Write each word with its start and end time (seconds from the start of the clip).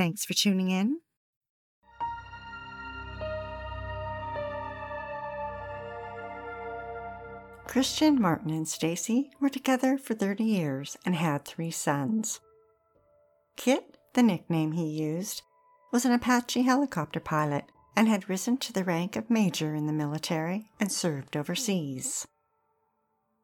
Thanks 0.00 0.24
for 0.24 0.32
tuning 0.32 0.70
in. 0.70 1.00
Christian, 7.66 8.18
Martin, 8.18 8.48
and 8.48 8.66
Stacy 8.66 9.30
were 9.40 9.50
together 9.50 9.98
for 9.98 10.14
30 10.14 10.42
years 10.42 10.96
and 11.04 11.14
had 11.14 11.44
three 11.44 11.70
sons. 11.70 12.40
Kit, 13.56 13.98
the 14.14 14.22
nickname 14.22 14.72
he 14.72 14.86
used, 14.86 15.42
was 15.92 16.06
an 16.06 16.12
Apache 16.12 16.62
helicopter 16.62 17.20
pilot 17.20 17.64
and 17.94 18.08
had 18.08 18.30
risen 18.30 18.56
to 18.56 18.72
the 18.72 18.84
rank 18.84 19.16
of 19.16 19.28
major 19.28 19.74
in 19.74 19.86
the 19.86 19.92
military 19.92 20.70
and 20.80 20.90
served 20.90 21.36
overseas. 21.36 22.26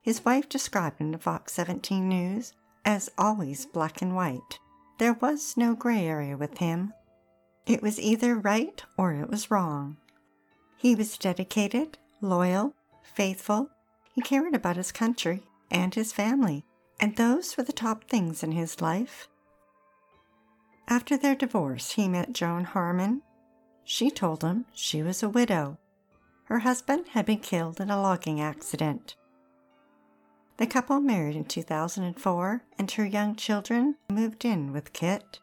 His 0.01 0.25
wife 0.25 0.49
described 0.49 1.01
him 1.01 1.13
to 1.13 1.19
Fox 1.19 1.53
17 1.53 2.09
News 2.09 2.55
as 2.83 3.11
always 3.19 3.67
black 3.67 4.01
and 4.01 4.17
white. 4.17 4.59
There 4.99 5.15
was 5.15 5.57
no 5.57 5.75
gray 5.75 6.07
area 6.07 6.37
with 6.37 6.59
him. 6.59 6.93
It 7.67 7.83
was 7.83 8.01
either 8.01 8.37
right 8.37 8.83
or 8.97 9.13
it 9.13 9.29
was 9.29 9.51
wrong. 9.51 9.99
He 10.77 10.95
was 10.95 11.19
dedicated, 11.19 11.99
loyal, 12.21 12.75
faithful. 13.03 13.71
He 14.15 14.23
cared 14.23 14.55
about 14.55 14.77
his 14.77 14.93
country 14.93 15.43
and 15.71 15.95
his 15.95 16.13
family, 16.13 16.65
and 16.99 17.17
those 17.17 17.57
were 17.57 17.65
the 17.65 17.73
top 17.73 18.05
things 18.05 18.43
in 18.43 18.53
his 18.53 18.81
life. 18.81 19.29
After 20.89 21.17
their 21.17 21.35
divorce, 21.35 21.93
he 21.93 22.09
met 22.09 22.33
Joan 22.33 22.65
Harmon. 22.65 23.23
She 23.85 24.11
told 24.11 24.43
him 24.43 24.67
she 24.73 25.03
was 25.03 25.23
a 25.23 25.29
widow. 25.29 25.79
Her 26.45 26.61
husband 26.61 27.09
had 27.09 27.27
been 27.27 27.41
killed 27.41 27.81
in 27.81 27.91
a 27.91 28.01
logging 28.01 28.41
accident. 28.41 29.17
The 30.59 30.67
couple 30.67 31.01
married 31.01 31.37
in 31.37 31.45
2004 31.45 32.63
and 32.79 32.91
her 32.91 33.05
young 33.05 33.37
children 33.37 33.97
moved 34.11 34.45
in 34.45 34.73
with 34.73 34.93
Kit. 34.93 35.41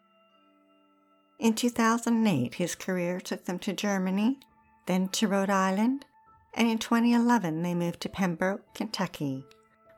In 1.37 1.53
2008, 1.53 2.55
his 2.55 2.73
career 2.73 3.19
took 3.19 3.45
them 3.45 3.59
to 3.59 3.73
Germany, 3.73 4.39
then 4.87 5.09
to 5.09 5.27
Rhode 5.27 5.49
Island, 5.49 6.05
and 6.53 6.67
in 6.67 6.79
2011 6.79 7.61
they 7.61 7.75
moved 7.75 8.01
to 8.01 8.09
Pembroke, 8.09 8.73
Kentucky, 8.73 9.45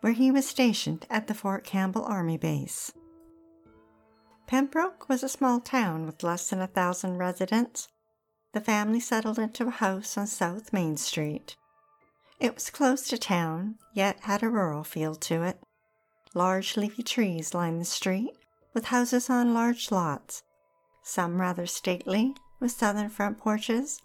where 0.01 0.13
he 0.13 0.31
was 0.31 0.47
stationed 0.47 1.05
at 1.09 1.27
the 1.27 1.33
Fort 1.33 1.63
Campbell 1.63 2.03
Army 2.03 2.37
Base. 2.37 2.91
Pembroke 4.47 5.07
was 5.09 5.23
a 5.23 5.29
small 5.29 5.59
town 5.59 6.05
with 6.05 6.23
less 6.23 6.49
than 6.49 6.61
a 6.61 6.67
thousand 6.67 7.17
residents. 7.17 7.87
The 8.53 8.61
family 8.61 8.99
settled 8.99 9.39
into 9.39 9.67
a 9.67 9.71
house 9.71 10.17
on 10.17 10.27
South 10.27 10.71
Main 10.71 10.97
Street. 10.97 11.55
It 12.39 12.53
was 12.53 12.69
close 12.69 13.07
to 13.09 13.17
town, 13.17 13.75
yet 13.93 14.19
had 14.21 14.43
a 14.43 14.49
rural 14.49 14.83
feel 14.83 15.15
to 15.15 15.43
it. 15.43 15.59
Large 16.33 16.75
leafy 16.75 17.03
trees 17.03 17.53
lined 17.53 17.79
the 17.79 17.85
street, 17.85 18.31
with 18.73 18.85
houses 18.85 19.29
on 19.29 19.53
large 19.53 19.89
lots, 19.89 20.43
some 21.01 21.39
rather 21.39 21.65
stately, 21.65 22.35
with 22.59 22.71
southern 22.71 23.09
front 23.09 23.37
porches, 23.37 24.01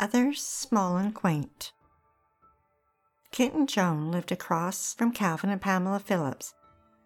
others 0.00 0.42
small 0.42 0.96
and 0.96 1.14
quaint. 1.14 1.72
Kit 3.30 3.52
and 3.52 3.68
Joan 3.68 4.10
lived 4.10 4.32
across 4.32 4.94
from 4.94 5.12
Calvin 5.12 5.50
and 5.50 5.60
Pamela 5.60 6.00
Phillips, 6.00 6.54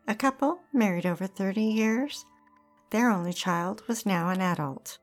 a 0.06 0.14
couple 0.14 0.60
married 0.72 1.04
over 1.04 1.26
30 1.26 1.62
years. 1.62 2.24
Their 2.90 3.10
only 3.10 3.32
child 3.32 3.82
was 3.88 4.06
now 4.06 4.28
an 4.28 4.40
adult. 4.40 4.98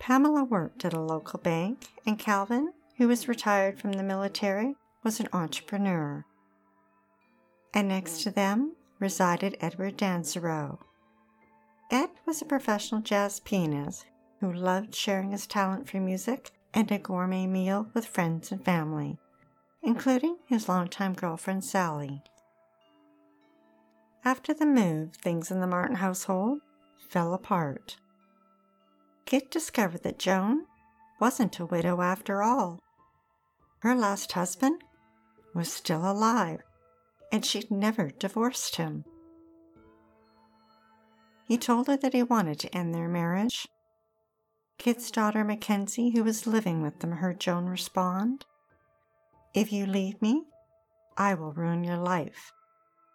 Pamela 0.00 0.42
worked 0.42 0.84
at 0.84 0.92
a 0.92 1.00
local 1.00 1.38
bank, 1.38 1.86
and 2.04 2.18
Calvin 2.18 2.72
who 2.96 3.08
was 3.08 3.28
retired 3.28 3.78
from 3.78 3.92
the 3.92 4.02
military, 4.02 4.74
was 5.02 5.20
an 5.20 5.28
entrepreneur. 5.32 6.24
And 7.72 7.88
next 7.88 8.22
to 8.22 8.30
them 8.30 8.74
resided 9.00 9.56
Edward 9.60 9.96
Dansereau. 9.96 10.78
Ed 11.90 12.10
was 12.26 12.40
a 12.40 12.46
professional 12.46 13.00
jazz 13.00 13.40
pianist 13.40 14.06
who 14.40 14.52
loved 14.52 14.94
sharing 14.94 15.32
his 15.32 15.46
talent 15.46 15.88
for 15.88 15.98
music 15.98 16.50
and 16.72 16.90
a 16.90 16.98
gourmet 16.98 17.46
meal 17.46 17.88
with 17.94 18.06
friends 18.06 18.50
and 18.50 18.64
family, 18.64 19.18
including 19.82 20.36
his 20.46 20.68
longtime 20.68 21.14
girlfriend 21.14 21.64
Sally. 21.64 22.22
After 24.24 24.54
the 24.54 24.66
move, 24.66 25.14
things 25.16 25.50
in 25.50 25.60
the 25.60 25.66
Martin 25.66 25.96
household 25.96 26.60
fell 27.08 27.34
apart. 27.34 27.96
Kit 29.26 29.50
discovered 29.50 30.02
that 30.02 30.18
Joan 30.18 30.66
wasn't 31.24 31.58
a 31.58 31.64
widow 31.64 32.02
after 32.02 32.42
all. 32.42 32.78
Her 33.78 33.94
last 33.94 34.32
husband 34.32 34.84
was 35.54 35.72
still 35.72 36.02
alive, 36.04 36.60
and 37.32 37.46
she'd 37.46 37.70
never 37.70 38.10
divorced 38.10 38.76
him. 38.76 39.06
He 41.48 41.56
told 41.56 41.86
her 41.86 41.96
that 41.96 42.12
he 42.12 42.22
wanted 42.22 42.58
to 42.60 42.76
end 42.76 42.94
their 42.94 43.08
marriage. 43.08 43.66
Kit's 44.76 45.10
daughter 45.10 45.44
Mackenzie, 45.44 46.10
who 46.10 46.22
was 46.22 46.46
living 46.46 46.82
with 46.82 47.00
them, 47.00 47.12
heard 47.12 47.40
Joan 47.40 47.70
respond 47.70 48.44
If 49.54 49.72
you 49.72 49.86
leave 49.86 50.20
me, 50.20 50.42
I 51.16 51.32
will 51.32 51.54
ruin 51.54 51.84
your 51.84 51.96
life. 51.96 52.52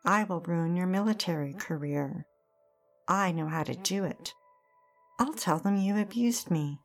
I 0.04 0.24
will 0.24 0.42
ruin 0.42 0.76
your 0.76 0.88
military 0.88 1.54
career. 1.54 2.26
I 3.08 3.34
know 3.34 3.50
how 3.50 3.62
to 3.62 3.76
do 3.76 4.04
it. 4.04 4.34
I'll 5.20 5.34
tell 5.34 5.60
them 5.60 5.78
you 5.78 5.96
abused 6.00 6.50
me. 6.50 6.80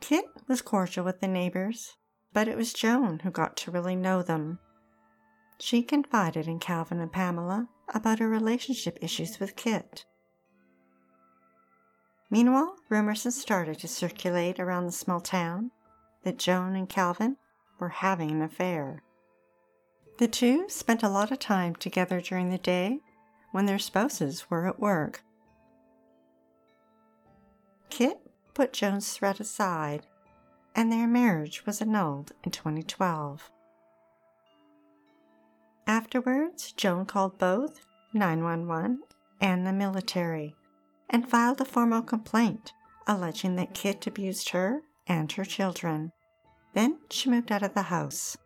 Kit 0.00 0.24
was 0.46 0.62
cordial 0.62 1.04
with 1.04 1.20
the 1.20 1.28
neighbors, 1.28 1.96
but 2.32 2.48
it 2.48 2.56
was 2.56 2.72
Joan 2.72 3.20
who 3.20 3.30
got 3.30 3.56
to 3.58 3.70
really 3.70 3.96
know 3.96 4.22
them. 4.22 4.58
She 5.58 5.82
confided 5.82 6.46
in 6.46 6.60
Calvin 6.60 7.00
and 7.00 7.12
Pamela 7.12 7.68
about 7.92 8.20
her 8.20 8.28
relationship 8.28 8.98
issues 9.00 9.40
with 9.40 9.56
Kit. 9.56 10.04
Meanwhile, 12.30 12.76
rumors 12.88 13.24
had 13.24 13.32
started 13.32 13.78
to 13.80 13.88
circulate 13.88 14.60
around 14.60 14.86
the 14.86 14.92
small 14.92 15.20
town 15.20 15.70
that 16.22 16.38
Joan 16.38 16.76
and 16.76 16.88
Calvin 16.88 17.36
were 17.80 17.88
having 17.88 18.30
an 18.30 18.42
affair. 18.42 19.02
The 20.18 20.28
two 20.28 20.68
spent 20.68 21.02
a 21.02 21.08
lot 21.08 21.32
of 21.32 21.38
time 21.38 21.74
together 21.74 22.20
during 22.20 22.50
the 22.50 22.58
day 22.58 23.00
when 23.52 23.66
their 23.66 23.78
spouses 23.78 24.50
were 24.50 24.66
at 24.66 24.78
work. 24.78 25.22
Kit 27.88 28.18
put 28.58 28.72
Joan's 28.72 29.12
threat 29.12 29.38
aside, 29.38 30.04
and 30.74 30.90
their 30.90 31.06
marriage 31.06 31.64
was 31.64 31.80
annulled 31.80 32.32
in 32.42 32.50
2012. 32.50 33.52
Afterwards, 35.86 36.72
Joan 36.72 37.06
called 37.06 37.38
both 37.38 37.78
911 38.12 39.04
and 39.40 39.64
the 39.64 39.72
military 39.72 40.56
and 41.08 41.30
filed 41.30 41.60
a 41.60 41.64
formal 41.64 42.02
complaint 42.02 42.72
alleging 43.06 43.54
that 43.54 43.74
Kit 43.74 44.08
abused 44.08 44.48
her 44.48 44.80
and 45.06 45.30
her 45.30 45.44
children. 45.44 46.10
Then 46.74 46.98
she 47.10 47.30
moved 47.30 47.52
out 47.52 47.62
of 47.62 47.74
the 47.74 47.82
house. 47.82 48.36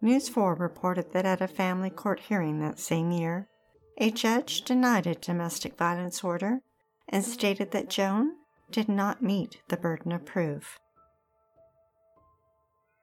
News 0.00 0.28
4 0.28 0.54
reported 0.54 1.12
that 1.14 1.26
at 1.26 1.40
a 1.40 1.48
family 1.48 1.90
court 1.90 2.20
hearing 2.20 2.60
that 2.60 2.78
same 2.78 3.10
year, 3.10 3.48
a 3.96 4.12
judge 4.12 4.62
denied 4.62 5.08
a 5.08 5.16
domestic 5.16 5.76
violence 5.76 6.22
order 6.22 6.60
and 7.08 7.24
stated 7.24 7.70
that 7.70 7.90
Joan 7.90 8.32
did 8.70 8.88
not 8.88 9.22
meet 9.22 9.62
the 9.68 9.76
burden 9.76 10.12
of 10.12 10.24
proof. 10.24 10.78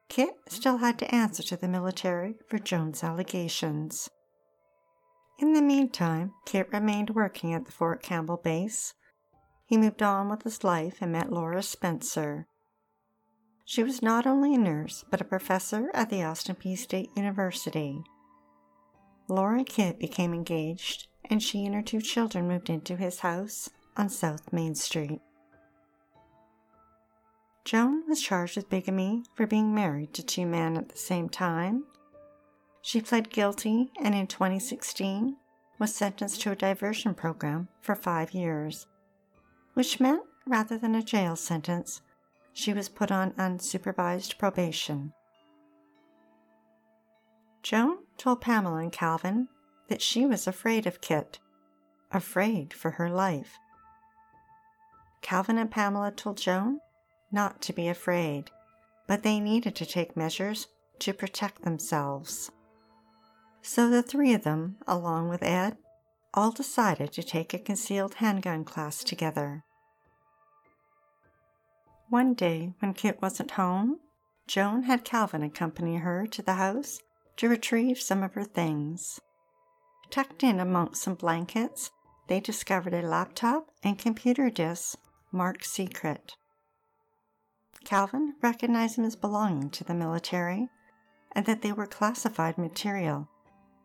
Kit 0.07 0.35
still 0.47 0.77
had 0.77 0.99
to 0.99 1.13
answer 1.13 1.43
to 1.43 1.57
the 1.57 1.67
military 1.67 2.35
for 2.47 2.59
Joan's 2.59 3.03
allegations. 3.03 4.09
In 5.39 5.53
the 5.53 5.61
meantime, 5.61 6.33
Kit 6.45 6.69
remained 6.71 7.09
working 7.09 7.53
at 7.53 7.65
the 7.65 7.71
Fort 7.71 8.01
Campbell 8.01 8.37
base. 8.37 8.93
He 9.65 9.77
moved 9.77 10.03
on 10.03 10.29
with 10.29 10.43
his 10.43 10.63
life 10.63 10.97
and 11.01 11.11
met 11.11 11.31
Laura 11.31 11.63
Spencer. 11.63 12.47
She 13.65 13.83
was 13.83 14.03
not 14.03 14.27
only 14.27 14.53
a 14.53 14.59
nurse, 14.59 15.03
but 15.09 15.21
a 15.21 15.25
professor 15.25 15.89
at 15.93 16.11
the 16.11 16.23
Austin 16.23 16.55
Peay 16.55 16.77
State 16.77 17.09
University. 17.17 18.03
Laura 19.27 19.63
Kit 19.63 19.99
became 19.99 20.33
engaged, 20.35 21.07
and 21.25 21.41
she 21.41 21.65
and 21.65 21.73
her 21.73 21.81
two 21.81 21.99
children 21.99 22.47
moved 22.47 22.69
into 22.69 22.95
his 22.95 23.19
house 23.21 23.71
on 23.97 24.09
South 24.09 24.51
Main 24.51 24.75
Street. 24.75 25.21
Joan 27.63 28.03
was 28.07 28.21
charged 28.21 28.55
with 28.55 28.69
bigamy 28.69 29.23
for 29.33 29.47
being 29.47 29.73
married 29.73 30.13
to 30.13 30.23
two 30.23 30.45
men 30.45 30.77
at 30.77 30.89
the 30.89 30.97
same 30.97 31.29
time. 31.29 31.85
She 32.81 33.01
pled 33.01 33.31
guilty 33.31 33.91
and 33.99 34.13
in 34.13 34.27
2016 34.27 35.37
was 35.79 35.93
sentenced 35.93 36.41
to 36.41 36.51
a 36.51 36.55
diversion 36.55 37.15
program 37.15 37.67
for 37.81 37.95
five 37.95 38.33
years, 38.33 38.85
which 39.73 39.99
meant 39.99 40.21
rather 40.45 40.77
than 40.77 40.95
a 40.95 41.03
jail 41.03 41.35
sentence, 41.35 42.01
she 42.53 42.73
was 42.73 42.87
put 42.87 43.11
on 43.11 43.31
unsupervised 43.31 44.37
probation. 44.37 45.11
Joan 47.63 47.97
told 48.17 48.41
Pamela 48.41 48.77
and 48.77 48.91
Calvin 48.91 49.47
that 49.87 50.01
she 50.01 50.25
was 50.25 50.47
afraid 50.47 50.85
of 50.85 51.01
Kit, 51.01 51.39
afraid 52.11 52.73
for 52.73 52.91
her 52.91 53.09
life. 53.09 53.57
Calvin 55.25 55.57
and 55.57 55.71
Pamela 55.71 56.11
told 56.11 56.37
Joan 56.37 56.81
not 57.31 57.59
to 57.63 57.73
be 57.73 57.87
afraid, 57.87 58.51
but 59.07 59.23
they 59.23 59.39
needed 59.39 59.75
to 59.77 59.83
take 59.83 60.15
measures 60.15 60.67
to 60.99 61.15
protect 61.15 61.63
themselves. 61.63 62.51
So 63.63 63.89
the 63.89 64.03
three 64.03 64.35
of 64.35 64.43
them, 64.43 64.77
along 64.85 65.29
with 65.29 65.41
Ed, 65.41 65.77
all 66.35 66.51
decided 66.51 67.11
to 67.13 67.23
take 67.23 67.55
a 67.55 67.57
concealed 67.57 68.13
handgun 68.13 68.65
class 68.65 69.03
together. 69.03 69.63
One 72.09 72.35
day, 72.35 72.75
when 72.77 72.93
Kit 72.93 73.19
wasn't 73.19 73.49
home, 73.49 74.01
Joan 74.45 74.83
had 74.83 75.03
Calvin 75.03 75.41
accompany 75.41 75.95
her 75.95 76.27
to 76.27 76.43
the 76.43 76.53
house 76.53 76.99
to 77.37 77.49
retrieve 77.49 77.99
some 77.99 78.21
of 78.21 78.35
her 78.35 78.43
things. 78.43 79.19
Tucked 80.11 80.43
in 80.43 80.59
amongst 80.59 81.01
some 81.01 81.15
blankets, 81.15 81.89
they 82.27 82.39
discovered 82.39 82.93
a 82.93 83.01
laptop 83.01 83.71
and 83.81 83.97
computer 83.97 84.51
disk 84.51 84.99
marked 85.35 85.65
secret. 85.65 86.35
Calvin 87.83 88.33
recognized 88.41 88.97
them 88.97 89.05
as 89.05 89.15
belonging 89.15 89.69
to 89.69 89.83
the 89.83 89.93
military 89.93 90.69
and 91.33 91.45
that 91.45 91.61
they 91.61 91.71
were 91.71 91.85
classified 91.85 92.57
material 92.57 93.27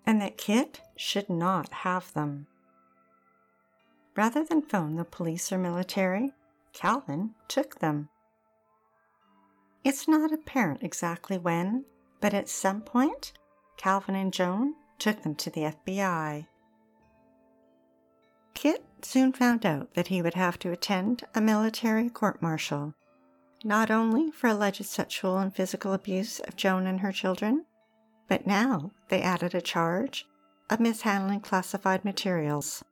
and 0.06 0.20
that 0.20 0.38
Kit 0.38 0.80
should 0.96 1.28
not 1.28 1.72
have 1.72 2.12
them. 2.14 2.46
Rather 4.16 4.44
than 4.44 4.62
phone 4.62 4.96
the 4.96 5.04
police 5.04 5.52
or 5.52 5.58
military, 5.58 6.32
Calvin 6.72 7.34
took 7.48 7.80
them. 7.80 8.08
It's 9.84 10.08
not 10.08 10.32
apparent 10.32 10.82
exactly 10.82 11.38
when, 11.38 11.84
but 12.20 12.34
at 12.34 12.48
some 12.48 12.80
point, 12.82 13.32
Calvin 13.76 14.14
and 14.14 14.32
Joan 14.32 14.74
took 14.98 15.22
them 15.22 15.34
to 15.36 15.50
the 15.50 15.72
FBI. 15.86 16.46
Kit 18.60 18.84
soon 19.00 19.32
found 19.32 19.64
out 19.64 19.94
that 19.94 20.08
he 20.08 20.20
would 20.20 20.34
have 20.34 20.58
to 20.58 20.70
attend 20.70 21.24
a 21.34 21.40
military 21.40 22.10
court 22.10 22.42
martial, 22.42 22.92
not 23.64 23.90
only 23.90 24.30
for 24.30 24.48
alleged 24.48 24.84
sexual 24.84 25.38
and 25.38 25.56
physical 25.56 25.94
abuse 25.94 26.40
of 26.40 26.56
Joan 26.56 26.86
and 26.86 27.00
her 27.00 27.10
children, 27.10 27.64
but 28.28 28.46
now 28.46 28.90
they 29.08 29.22
added 29.22 29.54
a 29.54 29.62
charge 29.62 30.26
of 30.68 30.78
mishandling 30.78 31.40
classified 31.40 32.04
materials. 32.04 32.84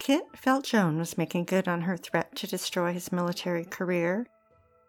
Kit 0.00 0.24
felt 0.34 0.64
Joan 0.64 0.98
was 0.98 1.16
making 1.16 1.44
good 1.44 1.68
on 1.68 1.82
her 1.82 1.96
threat 1.96 2.34
to 2.34 2.48
destroy 2.48 2.92
his 2.92 3.12
military 3.12 3.64
career. 3.64 4.26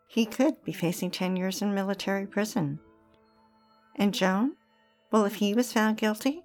He 0.08 0.26
could 0.26 0.64
be 0.64 0.74
facing 0.74 1.12
10 1.12 1.36
years 1.36 1.62
in 1.62 1.76
military 1.76 2.26
prison. 2.26 2.80
And 3.98 4.16
Joan? 4.16 4.56
Well, 5.12 5.26
if 5.26 5.36
he 5.36 5.54
was 5.54 5.72
found 5.72 5.98
guilty, 5.98 6.42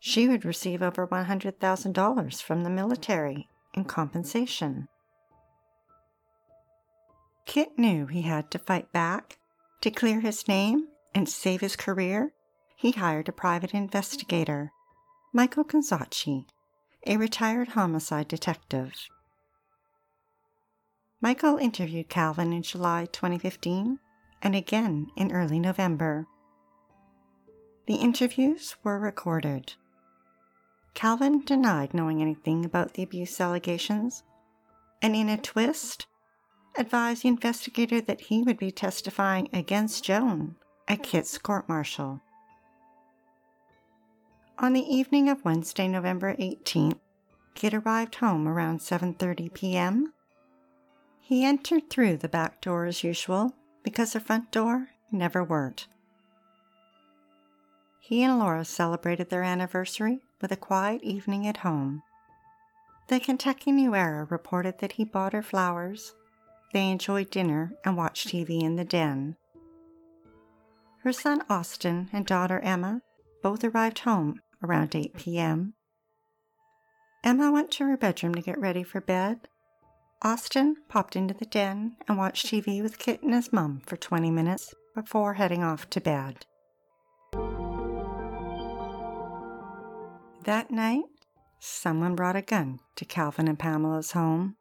she 0.00 0.28
would 0.28 0.44
receive 0.44 0.82
over 0.82 1.06
$100,000 1.06 2.42
from 2.42 2.62
the 2.62 2.70
military 2.70 3.48
in 3.74 3.84
compensation. 3.84 4.88
Kit 7.46 7.78
knew 7.78 8.06
he 8.06 8.22
had 8.22 8.50
to 8.50 8.58
fight 8.58 8.92
back 8.92 9.38
to 9.80 9.90
clear 9.90 10.20
his 10.20 10.46
name 10.46 10.88
and 11.14 11.28
save 11.28 11.60
his 11.60 11.76
career. 11.76 12.32
He 12.76 12.92
hired 12.92 13.28
a 13.28 13.32
private 13.32 13.74
investigator, 13.74 14.70
Michael 15.32 15.64
Gonzacci, 15.64 16.44
a 17.06 17.16
retired 17.16 17.68
homicide 17.68 18.28
detective. 18.28 18.92
Michael 21.20 21.56
interviewed 21.56 22.08
Calvin 22.08 22.52
in 22.52 22.62
July 22.62 23.06
2015 23.06 23.98
and 24.42 24.54
again 24.54 25.08
in 25.16 25.32
early 25.32 25.58
November. 25.58 26.26
The 27.86 27.96
interviews 27.96 28.76
were 28.84 28.98
recorded. 28.98 29.74
Calvin 30.98 31.38
denied 31.42 31.94
knowing 31.94 32.20
anything 32.20 32.64
about 32.64 32.94
the 32.94 33.04
abuse 33.04 33.40
allegations, 33.40 34.24
and 35.00 35.14
in 35.14 35.28
a 35.28 35.38
twist, 35.38 36.08
advised 36.76 37.22
the 37.22 37.28
investigator 37.28 38.00
that 38.00 38.22
he 38.22 38.42
would 38.42 38.58
be 38.58 38.72
testifying 38.72 39.48
against 39.52 40.02
Joan 40.02 40.56
at 40.88 41.04
Kit's 41.04 41.38
court 41.38 41.68
martial. 41.68 42.20
On 44.58 44.72
the 44.72 44.92
evening 44.92 45.28
of 45.28 45.44
Wednesday, 45.44 45.86
November 45.86 46.34
18th, 46.34 46.98
Kit 47.54 47.74
arrived 47.74 48.16
home 48.16 48.48
around 48.48 48.80
7:30 48.80 49.54
p.m. 49.54 50.12
He 51.20 51.44
entered 51.44 51.90
through 51.90 52.16
the 52.16 52.28
back 52.28 52.60
door 52.60 52.86
as 52.86 53.04
usual 53.04 53.54
because 53.84 54.14
the 54.14 54.20
front 54.20 54.50
door 54.50 54.88
never 55.12 55.44
worked. 55.44 55.86
He 58.08 58.22
and 58.22 58.38
Laura 58.38 58.64
celebrated 58.64 59.28
their 59.28 59.42
anniversary 59.42 60.22
with 60.40 60.50
a 60.50 60.56
quiet 60.56 61.02
evening 61.02 61.46
at 61.46 61.58
home. 61.58 62.02
The 63.08 63.20
Kentucky 63.20 63.70
New 63.70 63.94
Era 63.94 64.26
reported 64.30 64.78
that 64.78 64.92
he 64.92 65.04
bought 65.04 65.34
her 65.34 65.42
flowers. 65.42 66.14
They 66.72 66.88
enjoyed 66.88 67.28
dinner 67.28 67.74
and 67.84 67.98
watched 67.98 68.28
TV 68.28 68.62
in 68.62 68.76
the 68.76 68.84
den. 68.86 69.36
Her 71.02 71.12
son 71.12 71.42
Austin 71.50 72.08
and 72.10 72.24
daughter 72.24 72.60
Emma 72.60 73.02
both 73.42 73.62
arrived 73.62 73.98
home 73.98 74.40
around 74.62 74.96
8 74.96 75.14
p.m. 75.14 75.74
Emma 77.22 77.52
went 77.52 77.70
to 77.72 77.84
her 77.84 77.98
bedroom 77.98 78.34
to 78.36 78.40
get 78.40 78.58
ready 78.58 78.84
for 78.84 79.02
bed. 79.02 79.48
Austin 80.22 80.76
popped 80.88 81.14
into 81.14 81.34
the 81.34 81.44
den 81.44 81.98
and 82.08 82.16
watched 82.16 82.46
TV 82.46 82.82
with 82.82 82.98
Kit 82.98 83.22
and 83.22 83.34
his 83.34 83.52
mum 83.52 83.82
for 83.84 83.98
20 83.98 84.30
minutes 84.30 84.74
before 84.94 85.34
heading 85.34 85.62
off 85.62 85.90
to 85.90 86.00
bed. 86.00 86.46
That 90.48 90.70
night, 90.70 91.04
someone 91.58 92.14
brought 92.14 92.34
a 92.34 92.40
gun 92.40 92.80
to 92.96 93.04
Calvin 93.04 93.48
and 93.48 93.58
Pamela's 93.58 94.12
home. 94.12 94.56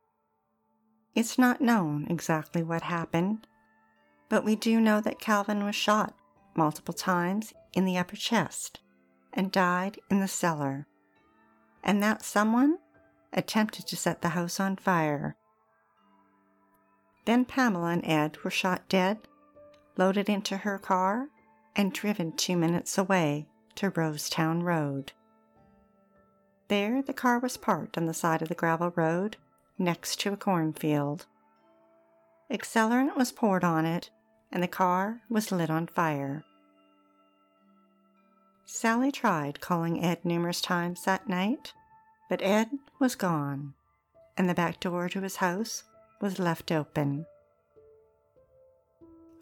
It's 1.16 1.38
not 1.38 1.62
known 1.62 2.08
exactly 2.10 2.62
what 2.62 2.82
happened, 2.82 3.48
but 4.28 4.44
we 4.44 4.58
do 4.58 4.82
know 4.82 5.00
that 5.00 5.22
Calvin 5.22 5.64
was 5.64 5.78
shot 5.78 6.14
multiple 6.58 6.94
times 6.94 7.54
in 7.72 7.86
the 7.86 7.98
upper 7.98 8.18
chest 8.18 8.82
and 9.32 9.50
died 9.50 9.98
in 10.12 10.20
the 10.20 10.28
cellar, 10.28 10.88
and 11.86 12.04
that 12.04 12.22
someone 12.22 12.80
attempted 13.32 13.88
to 13.88 13.96
set 13.96 14.22
the 14.22 14.36
house 14.36 14.60
on 14.60 14.76
fire. 14.76 15.38
Then 17.24 17.46
Pamela 17.46 17.92
and 17.92 18.06
Ed 18.06 18.44
were 18.44 18.52
shot 18.52 18.90
dead, 18.90 19.20
loaded 19.96 20.28
into 20.28 20.58
her 20.58 20.80
car, 20.80 21.30
and 21.78 21.94
driven 21.94 22.34
two 22.34 22.58
minutes 22.58 22.98
away 22.98 23.48
to 23.76 23.90
Rosetown 23.92 24.64
Road. 24.64 25.14
There, 26.68 27.02
the 27.02 27.14
car 27.14 27.40
was 27.40 27.56
parked 27.56 27.98
on 27.98 28.06
the 28.06 28.14
side 28.14 28.42
of 28.42 28.50
the 28.50 28.56
gravel 28.56 28.92
road 28.96 29.38
next 29.78 30.20
to 30.22 30.34
a 30.34 30.38
cornfield. 30.38 31.26
Accelerant 32.52 33.16
was 33.16 33.32
poured 33.32 33.64
on 33.64 33.86
it, 33.86 34.10
and 34.52 34.62
the 34.62 34.68
car 34.68 35.22
was 35.30 35.52
lit 35.52 35.70
on 35.70 35.88
fire. 35.88 36.44
Sally 38.66 39.12
tried 39.12 39.62
calling 39.62 40.04
Ed 40.04 40.26
numerous 40.26 40.62
times 40.62 41.04
that 41.04 41.30
night, 41.30 41.74
but 42.30 42.42
Ed 42.42 42.70
was 43.00 43.16
gone, 43.16 43.74
and 44.38 44.50
the 44.50 44.54
back 44.54 44.82
door 44.82 45.08
to 45.08 45.22
his 45.22 45.38
house 45.38 45.84
was 46.20 46.38
left 46.38 46.72
open. 46.72 47.26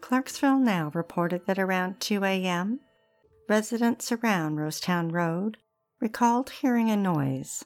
Clarksville 0.00 0.58
Now 0.58 0.92
reported 0.94 1.46
that 1.46 1.58
around 1.58 1.98
2 1.98 2.22
a.m., 2.22 2.78
residents 3.48 4.12
around 4.12 4.56
Rosetown 4.56 5.10
Road 5.10 5.56
recalled 6.00 6.50
hearing 6.50 6.90
a 6.90 6.96
noise. 6.96 7.64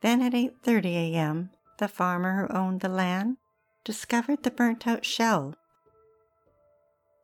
Then 0.00 0.20
at 0.22 0.32
8:30 0.32 0.84
a.m., 0.86 1.50
the 1.78 1.88
farmer 1.88 2.46
who 2.46 2.54
owned 2.54 2.80
the 2.80 2.88
land 2.88 3.36
discovered 3.84 4.42
the 4.42 4.50
burnt-out 4.50 5.04
shell. 5.04 5.54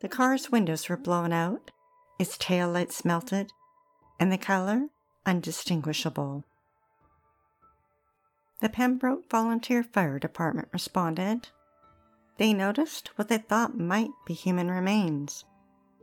The 0.00 0.08
car's 0.08 0.50
windows 0.50 0.88
were 0.88 0.96
blown 0.96 1.32
out, 1.32 1.70
its 2.18 2.36
tail 2.38 2.70
lights 2.70 3.04
melted, 3.04 3.52
and 4.18 4.32
the 4.32 4.38
color 4.38 4.88
undistinguishable. 5.26 6.44
The 8.60 8.68
Pembroke 8.68 9.28
Volunteer 9.28 9.82
Fire 9.82 10.18
Department 10.18 10.68
responded. 10.72 11.48
They 12.38 12.52
noticed 12.54 13.10
what 13.16 13.28
they 13.28 13.38
thought 13.38 13.76
might 13.78 14.10
be 14.26 14.34
human 14.34 14.70
remains 14.70 15.44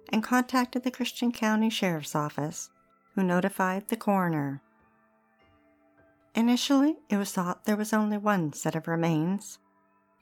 and 0.09 0.23
contacted 0.23 0.83
the 0.83 0.91
Christian 0.91 1.31
County 1.31 1.69
Sheriff's 1.69 2.15
Office 2.15 2.69
who 3.15 3.23
notified 3.23 3.87
the 3.87 3.97
coroner. 3.97 4.61
Initially, 6.35 6.97
it 7.09 7.17
was 7.17 7.31
thought 7.31 7.65
there 7.65 7.75
was 7.75 7.93
only 7.93 8.17
one 8.17 8.53
set 8.53 8.75
of 8.75 8.87
remains. 8.87 9.59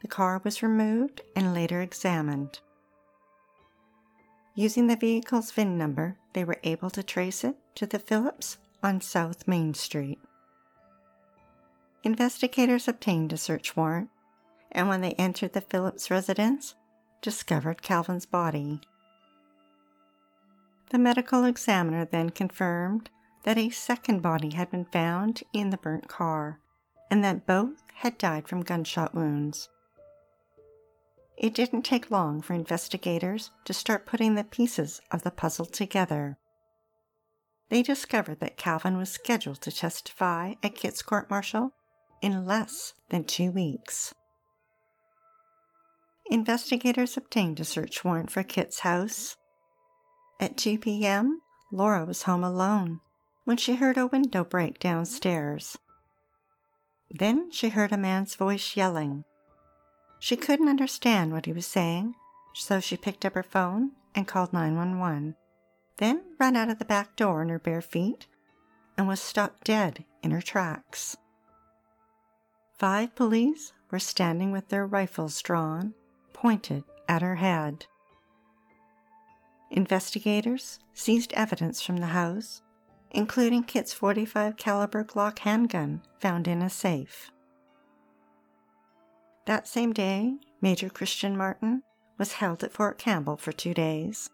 The 0.02 0.08
car 0.08 0.42
was 0.44 0.64
removed 0.64 1.22
and 1.36 1.54
later 1.54 1.82
examined. 1.82 2.60
Using 4.56 4.88
the 4.88 4.96
vehicle's 4.96 5.52
VIN 5.52 5.78
number, 5.78 6.18
they 6.34 6.44
were 6.44 6.60
able 6.64 6.90
to 6.92 7.04
trace 7.04 7.44
it 7.44 7.58
to 7.76 7.86
the 7.86 8.00
Phillips 8.00 8.58
on 8.82 9.02
South 9.02 9.48
Main 9.48 9.74
Street. 9.74 10.20
Investigators 12.04 12.88
obtained 12.88 13.34
a 13.34 13.38
search 13.38 13.76
warrant, 13.76 14.10
and 14.72 14.88
when 14.88 15.02
they 15.02 15.14
entered 15.14 15.54
the 15.54 15.62
Phillips 15.62 16.10
residence, 16.10 16.74
discovered 17.22 17.82
Calvin's 17.82 18.26
body. 18.26 18.82
The 20.90 20.98
medical 20.98 21.44
examiner 21.44 22.06
then 22.06 22.30
confirmed 22.30 23.10
that 23.44 23.58
a 23.58 23.70
second 23.70 24.22
body 24.22 24.54
had 24.54 24.72
been 24.72 24.86
found 24.86 25.44
in 25.54 25.70
the 25.70 25.78
burnt 25.78 26.08
car 26.08 26.60
and 27.10 27.24
that 27.24 27.46
both 27.46 27.84
had 27.96 28.18
died 28.18 28.48
from 28.48 28.62
gunshot 28.62 29.14
wounds. 29.14 29.70
It 31.38 31.54
didn't 31.54 31.84
take 31.84 32.10
long 32.10 32.42
for 32.42 32.54
investigators 32.54 33.52
to 33.66 33.74
start 33.74 34.06
putting 34.06 34.36
the 34.36 34.44
pieces 34.44 35.02
of 35.12 35.24
the 35.24 35.32
puzzle 35.32 35.66
together. 35.66 36.38
They 37.70 37.84
discovered 37.84 38.40
that 38.40 38.58
Calvin 38.58 38.98
was 38.98 39.12
scheduled 39.12 39.62
to 39.62 39.72
testify 39.72 40.54
at 40.64 40.76
Kit's 40.76 41.02
court 41.02 41.30
martial 41.30 41.74
in 42.22 42.46
less 42.46 42.94
than 43.10 43.24
two 43.24 43.52
weeks. 43.52 44.14
Investigators 46.30 47.18
obtained 47.18 47.60
a 47.60 47.66
search 47.66 48.04
warrant 48.04 48.32
for 48.32 48.44
Kit's 48.44 48.80
house. 48.80 49.38
At 50.40 50.58
2 50.58 50.78
p.m., 50.80 51.42
Laura 51.72 52.06
was 52.06 52.24
home 52.24 52.44
alone 52.44 53.02
when 53.44 53.58
she 53.58 53.76
heard 53.76 53.98
a 53.98 54.08
window 54.08 54.44
break 54.44 54.80
downstairs. 54.80 55.78
Then 57.10 57.50
she 57.52 57.70
heard 57.70 57.92
a 57.92 57.98
man's 57.98 58.36
voice 58.36 58.76
yelling. 58.76 59.24
She 60.20 60.36
couldn't 60.36 60.70
understand 60.70 61.32
what 61.32 61.46
he 61.46 61.54
was 61.54 61.66
saying, 61.66 62.16
so 62.54 62.80
she 62.80 62.98
picked 62.98 63.26
up 63.26 63.34
her 63.34 63.44
phone 63.44 63.92
and 64.14 64.28
called 64.28 64.54
911, 64.54 65.36
then 65.98 66.24
ran 66.40 66.56
out 66.56 66.70
of 66.70 66.80
the 66.80 66.86
back 66.86 67.16
door 67.16 67.42
in 67.42 67.50
her 67.50 67.60
bare 67.60 67.82
feet 67.82 68.28
and 68.98 69.08
was 69.08 69.22
stopped 69.22 69.64
dead 69.64 70.06
in 70.24 70.32
her 70.32 70.42
tracks. 70.42 71.18
Five 72.78 73.16
police 73.16 73.74
were 73.92 74.00
standing 74.00 74.52
with 74.52 74.70
their 74.70 74.86
rifles 74.86 75.42
drawn, 75.42 75.94
pointed 76.34 76.84
at 77.08 77.22
her 77.22 77.36
head. 77.36 77.86
Investigators 79.70 80.80
seized 80.94 81.34
evidence 81.34 81.82
from 81.82 81.98
the 81.98 82.08
house, 82.08 82.62
including 83.12 83.64
Kit's 83.64 83.94
45 83.94 84.58
caliber 84.58 85.04
Glock 85.04 85.40
handgun 85.40 86.02
found 86.20 86.48
in 86.48 86.62
a 86.62 86.70
safe. 86.70 87.32
That 89.46 89.68
same 89.68 89.94
day, 89.94 90.36
Major 90.62 90.90
Christian 90.90 91.38
Martin 91.38 91.84
was 92.18 92.34
held 92.34 92.64
at 92.64 92.74
Fort 92.74 92.98
Campbell 92.98 93.38
for 93.38 93.52
two 93.52 93.74
days. 93.74 94.30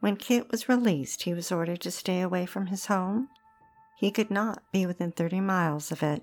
When 0.00 0.16
Kit 0.16 0.50
was 0.50 0.68
released, 0.68 1.22
he 1.22 1.34
was 1.34 1.52
ordered 1.52 1.80
to 1.82 1.90
stay 1.90 2.20
away 2.22 2.46
from 2.46 2.68
his 2.68 2.86
home. 2.86 3.28
He 3.98 4.10
could 4.10 4.30
not 4.30 4.62
be 4.72 4.86
within 4.86 5.12
30 5.12 5.40
miles 5.40 5.92
of 5.92 6.02
it. 6.02 6.22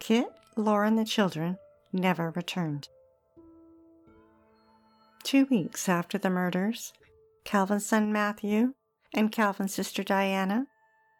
Kit, 0.00 0.26
Laura, 0.56 0.88
and 0.88 0.98
the 0.98 1.04
children 1.04 1.58
never 1.92 2.30
returned. 2.30 2.88
Two 5.22 5.46
weeks 5.46 5.88
after 5.88 6.18
the 6.18 6.30
murders, 6.30 6.92
Calvin's 7.44 7.86
son 7.86 8.12
Matthew 8.12 8.74
and 9.12 9.30
Calvin's 9.30 9.74
sister 9.74 10.02
Diana 10.02 10.66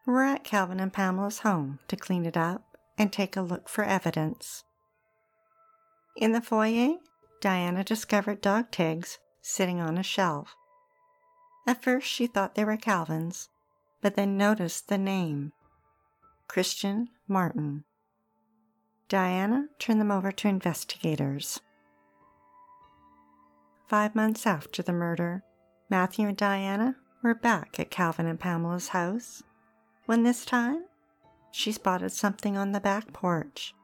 were 0.07 0.25
at 0.25 0.45
Calvin 0.45 0.81
and 0.81 0.93
Pamela's 0.93 1.41
home 1.41 1.79
to 1.89 1.97
clean 1.97 2.25
it 2.25 2.37
up 2.37 2.77
and 2.99 3.13
take 3.13 3.37
a 3.37 3.43
look 3.43 3.69
for 3.69 3.85
evidence. 3.85 4.65
In 6.17 6.33
the 6.33 6.41
foyer, 6.41 6.97
Diana 7.41 7.85
discovered 7.85 8.41
dog 8.41 8.71
tags 8.71 9.19
sitting 9.43 9.81
on 9.81 9.97
a 9.97 10.03
shelf. 10.03 10.55
At 11.67 11.83
first, 11.83 12.09
she 12.09 12.27
thought 12.27 12.55
they 12.55 12.65
were 12.65 12.77
Calvin's, 12.77 13.49
but 14.01 14.17
then 14.17 14.37
noticed 14.37 14.89
the 14.89 14.99
name 14.99 15.53
Christian 16.49 17.09
Martin. 17.29 17.85
Diana 19.09 19.69
turned 19.79 20.01
them 20.01 20.11
over 20.11 20.33
to 20.33 20.49
investigators. 20.49 21.61
Five 23.91 24.15
months 24.15 24.47
after 24.47 24.85
the 24.85 24.93
murder, 24.93 25.43
Matthew 25.89 26.29
and 26.29 26.37
Diana 26.37 26.95
were 27.25 27.35
back 27.35 27.81
at 27.81 27.91
Calvin 27.91 28.25
and 28.25 28.39
Pamela's 28.39 28.91
house 28.91 29.43
when 30.07 30.23
this 30.23 30.45
time 30.45 30.85
she 31.51 31.73
spotted 31.73 32.13
something 32.13 32.57
on 32.57 32.71
the 32.71 32.79
back 32.79 33.13
porch 33.13 33.75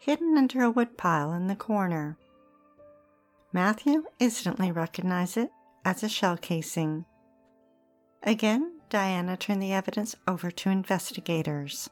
hidden 0.00 0.36
under 0.36 0.64
a 0.64 0.70
woodpile 0.72 1.32
in 1.32 1.46
the 1.46 1.54
corner. 1.54 2.18
Matthew 3.52 4.06
instantly 4.18 4.72
recognized 4.72 5.36
it 5.36 5.52
as 5.84 6.02
a 6.02 6.08
shell 6.08 6.36
casing. 6.36 7.04
Again, 8.24 8.80
Diana 8.90 9.36
turned 9.36 9.62
the 9.62 9.72
evidence 9.72 10.16
over 10.26 10.50
to 10.50 10.70
investigators. 10.70 11.88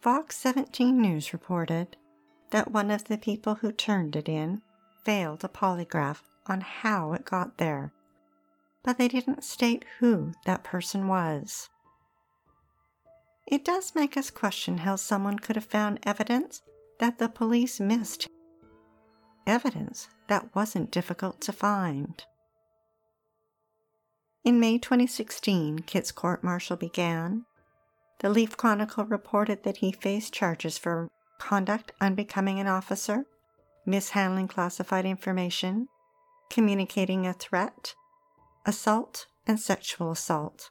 Fox 0.00 0.36
17 0.38 1.00
News 1.00 1.32
reported 1.32 1.96
that 2.50 2.72
one 2.72 2.90
of 2.90 3.04
the 3.04 3.16
people 3.16 3.54
who 3.54 3.70
turned 3.70 4.16
it 4.16 4.28
in 4.28 4.60
failed 5.04 5.44
a 5.44 5.48
polygraph 5.48 6.22
on 6.46 6.60
how 6.60 7.12
it 7.12 7.24
got 7.24 7.58
there, 7.58 7.92
but 8.82 8.98
they 8.98 9.08
didn't 9.08 9.44
state 9.44 9.84
who 9.98 10.32
that 10.46 10.64
person 10.64 11.08
was. 11.08 11.68
It 13.46 13.64
does 13.64 13.94
make 13.94 14.16
us 14.16 14.30
question 14.30 14.78
how 14.78 14.96
someone 14.96 15.38
could 15.38 15.56
have 15.56 15.66
found 15.66 16.00
evidence 16.02 16.62
that 16.98 17.18
the 17.18 17.28
police 17.28 17.78
missed. 17.78 18.28
Evidence 19.46 20.08
that 20.28 20.54
wasn't 20.54 20.90
difficult 20.90 21.40
to 21.42 21.52
find. 21.52 22.24
In 24.44 24.60
May 24.60 24.78
2016, 24.78 25.80
Kit's 25.80 26.12
court 26.12 26.42
martial 26.42 26.76
began. 26.76 27.44
The 28.20 28.30
Leaf 28.30 28.56
Chronicle 28.56 29.04
reported 29.04 29.62
that 29.64 29.78
he 29.78 29.92
faced 29.92 30.32
charges 30.32 30.78
for 30.78 31.08
conduct 31.38 31.92
unbecoming 32.00 32.60
an 32.60 32.66
officer, 32.66 33.26
mishandling 33.86 34.48
classified 34.48 35.04
information, 35.04 35.88
communicating 36.50 37.26
a 37.26 37.32
threat, 37.32 37.94
assault, 38.66 39.26
and 39.46 39.60
sexual 39.60 40.10
assault. 40.10 40.70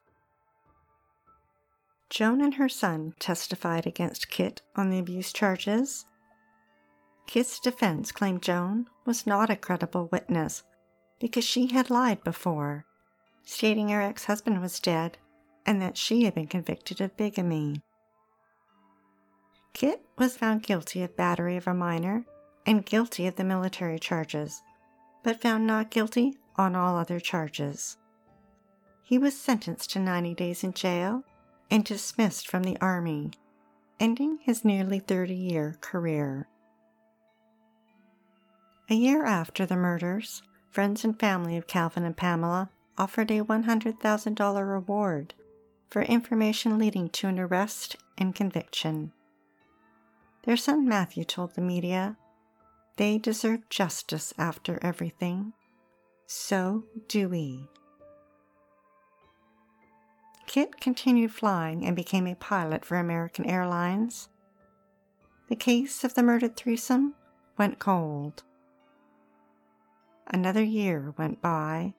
Joan 2.10 2.42
and 2.42 2.56
her 2.56 2.70
son 2.70 3.14
testified 3.20 3.88
against 3.88 4.30
Kit 4.30 4.62
on 4.76 4.90
the 4.90 5.00
abuse 5.00 5.34
charges. 5.34 6.06
Kit's 7.26 7.60
defense 7.60 8.12
claimed 8.12 8.44
Joan 8.44 8.88
was 9.06 9.26
not 9.26 9.50
a 9.50 9.56
credible 9.56 10.10
witness 10.12 10.64
because 11.20 11.44
she 11.44 11.68
had 11.68 11.90
lied 11.90 12.24
before, 12.24 12.86
stating 13.44 13.90
her 13.90 14.02
ex 14.02 14.26
husband 14.26 14.62
was 14.62 14.80
dead 14.80 15.18
and 15.66 15.82
that 15.82 15.98
she 15.98 16.26
had 16.26 16.36
been 16.36 16.48
convicted 16.48 17.02
of 17.02 17.18
bigamy. 17.18 17.82
Kit 19.74 20.02
was 20.18 20.38
found 20.38 20.62
guilty 20.62 21.02
of 21.02 21.16
battery 21.16 21.58
of 21.58 21.68
a 21.68 21.74
minor 21.74 22.26
and 22.66 22.86
guilty 22.86 23.28
of 23.28 23.36
the 23.36 23.44
military 23.44 24.00
charges, 24.00 24.62
but 25.24 25.42
found 25.42 25.68
not 25.68 25.92
guilty 25.92 26.38
on 26.56 26.76
all 26.76 26.98
other 26.98 27.20
charges. 27.20 27.98
He 29.04 29.18
was 29.18 29.38
sentenced 29.38 29.92
to 29.92 30.00
90 30.00 30.34
days 30.34 30.64
in 30.64 30.74
jail 30.74 31.24
and 31.70 31.84
dismissed 31.84 32.48
from 32.48 32.64
the 32.64 32.78
Army, 32.80 33.32
ending 34.00 34.40
his 34.42 34.64
nearly 34.64 35.00
30 35.00 35.34
year 35.34 35.78
career. 35.82 36.48
A 38.90 38.96
year 38.96 39.26
after 39.26 39.66
the 39.66 39.76
murders, 39.76 40.44
friends 40.70 41.04
and 41.04 41.20
family 41.20 41.58
of 41.58 41.68
Calvin 41.68 42.04
and 42.04 42.16
Pamela 42.16 42.70
offered 42.98 43.32
a 43.32 43.42
$100,000 43.42 44.70
reward 44.70 45.34
for 45.90 46.02
information 46.02 46.78
leading 46.78 47.10
to 47.10 47.28
an 47.28 47.40
arrest 47.40 47.96
and 48.18 48.36
conviction. 48.36 49.12
Their 50.44 50.58
son 50.58 50.88
Matthew 50.88 51.24
told 51.24 51.56
the 51.56 51.62
media, 51.62 52.18
They 52.98 53.18
deserve 53.18 53.70
justice 53.70 54.34
after 54.38 54.80
everything. 54.82 55.54
So 56.28 56.86
do 57.08 57.30
we. 57.30 57.70
Kit 60.46 60.80
continued 60.80 61.32
flying 61.32 61.86
and 61.86 61.96
became 61.96 62.28
a 62.28 62.36
pilot 62.36 62.86
for 62.86 62.98
American 62.98 63.46
Airlines. 63.46 64.30
The 65.50 65.56
case 65.56 66.04
of 66.04 66.14
the 66.14 66.24
murdered 66.24 66.56
threesome 66.56 67.16
went 67.58 67.80
cold. 67.80 68.44
Another 70.28 70.64
year 70.64 71.14
went 71.18 71.42
by. 71.42 71.94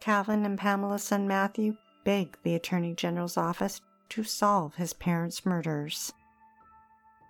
Calvin 0.00 0.44
and 0.44 0.58
Pamela's 0.58 1.02
son 1.02 1.26
Matthew 1.26 1.76
begged 2.04 2.36
the 2.42 2.54
Attorney 2.54 2.94
General's 2.94 3.36
office 3.36 3.80
to 4.10 4.22
solve 4.24 4.74
his 4.74 4.92
parents' 4.92 5.46
murders. 5.46 6.12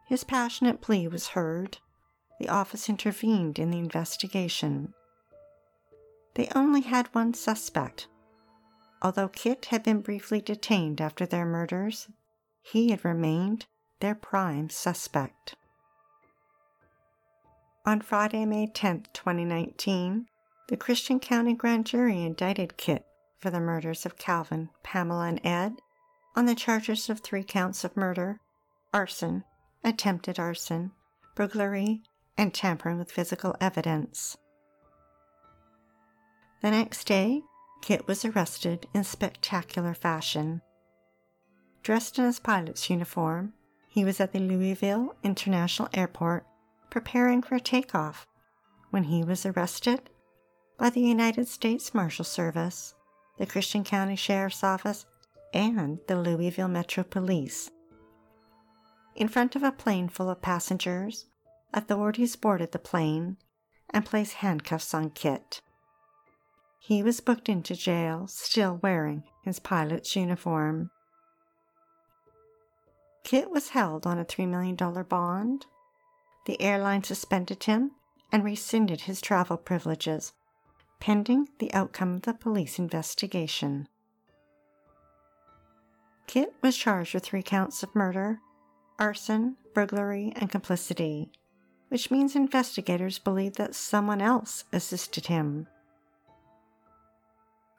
His 0.07 0.25
passionate 0.25 0.81
plea 0.81 1.09
was 1.09 1.29
heard. 1.29 1.79
The 2.45 2.51
office 2.51 2.91
intervened 2.91 3.59
in 3.59 3.71
the 3.71 3.79
investigation. 3.79 4.93
They 6.35 6.51
only 6.55 6.83
had 6.83 7.07
one 7.15 7.33
suspect, 7.33 8.07
Although 9.01 9.29
Kit 9.29 9.65
had 9.71 9.83
been 9.83 10.03
briefly 10.03 10.43
detained 10.43 11.01
after 11.01 11.25
their 11.25 11.47
murders, 11.47 12.09
he 12.61 12.91
had 12.91 13.03
remained 13.03 13.65
their 14.01 14.15
prime 14.15 14.69
suspect. 14.69 15.55
On 17.87 18.03
Friday, 18.03 18.45
May 18.45 18.67
10, 18.67 19.07
2019, 19.15 20.27
the 20.69 20.77
Christian 20.77 21.21
County 21.21 21.55
grand 21.55 21.87
jury 21.87 22.23
indicted 22.23 22.77
Kit 22.77 23.07
for 23.39 23.49
the 23.49 23.59
murders 23.59 24.05
of 24.05 24.19
Calvin, 24.19 24.69
Pamela, 24.83 25.29
and 25.29 25.41
Ed 25.47 25.77
on 26.37 26.45
the 26.45 26.55
charges 26.55 27.09
of 27.09 27.21
three 27.21 27.43
counts 27.43 27.85
of 27.85 27.97
murder, 27.97 28.39
arson, 28.93 29.45
attempted 29.83 30.39
arson, 30.39 30.93
burglary, 31.35 32.03
and 32.37 32.53
tampering 32.53 32.99
with 32.99 33.13
physical 33.13 33.55
evidence. 33.61 34.37
The 36.63 36.71
next 36.71 37.07
day, 37.07 37.43
Kit 37.83 38.07
was 38.09 38.25
arrested 38.25 38.87
in 38.95 39.05
spectacular 39.05 39.95
fashion. 39.95 40.63
Dressed 41.83 42.19
in 42.19 42.25
his 42.25 42.41
pilot's 42.41 42.89
uniform, 42.89 43.53
he 43.89 44.05
was 44.05 44.21
at 44.21 44.33
the 44.33 44.39
Louisville 44.39 45.15
International 45.23 45.89
Airport 45.93 46.47
preparing 46.91 47.43
for 47.43 47.59
takeoff 47.59 48.27
when 48.91 49.05
he 49.05 49.23
was 49.23 49.45
arrested 49.45 50.09
by 50.79 50.89
the 50.89 51.01
United 51.01 51.49
States 51.49 51.93
Marshal 51.93 52.25
Service, 52.25 52.95
the 53.39 53.47
Christian 53.47 53.85
County 53.85 54.17
Sheriff's 54.17 54.65
Office, 54.65 55.05
and 55.53 55.99
the 56.09 56.17
Louisville 56.17 56.69
Metro 56.69 57.05
Police. 57.05 57.71
In 59.15 59.29
front 59.29 59.55
of 59.55 59.63
a 59.63 59.71
plane 59.71 60.09
full 60.09 60.31
of 60.31 60.43
passengers, 60.43 61.27
authorities 61.75 62.37
boarded 62.37 62.73
the 62.73 62.79
plane 62.79 63.37
and 63.91 64.07
placed 64.07 64.35
handcuffs 64.35 64.95
on 64.95 65.11
Kit. 65.11 65.61
He 66.79 67.03
was 67.03 67.21
booked 67.21 67.49
into 67.49 67.75
jail, 67.75 68.27
still 68.27 68.79
wearing 68.83 69.25
his 69.43 69.59
pilot's 69.59 70.15
uniform. 70.17 70.91
Kit 73.25 73.51
was 73.51 73.71
held 73.71 74.07
on 74.07 74.19
a 74.19 74.25
$3 74.25 74.49
million 74.49 74.77
bond. 74.77 75.67
The 76.47 76.61
airline 76.61 77.03
suspended 77.03 77.65
him 77.65 77.93
and 78.31 78.45
rescinded 78.45 79.03
his 79.03 79.21
travel 79.21 79.57
privileges, 79.57 80.33
pending 81.01 81.49
the 81.59 81.73
outcome 81.73 82.17
of 82.17 82.23
the 82.23 82.35
police 82.35 82.79
investigation. 82.79 83.89
Kit 86.27 86.55
was 86.63 86.77
charged 86.77 87.15
with 87.15 87.25
three 87.25 87.43
counts 87.43 87.83
of 87.83 87.95
murder, 87.95 88.41
arson, 88.99 89.57
burglary, 89.73 90.33
and 90.37 90.51
complicity, 90.51 91.31
which 91.95 92.11
means 92.11 92.35
investigators 92.35 93.21
believe 93.21 93.55
that 93.55 93.73
someone 93.73 94.21
else 94.21 94.65
assisted 94.73 95.29
him. 95.29 95.69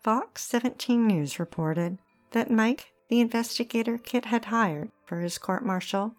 Fox 0.01 0.41
17 0.43 1.05
News 1.05 1.37
reported 1.37 1.97
that 2.31 2.49
Mike, 2.49 2.93
the 3.09 3.19
investigator 3.19 3.97
Kit 3.97 4.23
had 4.23 4.45
hired 4.45 4.89
for 5.03 5.19
his 5.19 5.37
court 5.37 5.65
martial, 5.65 6.15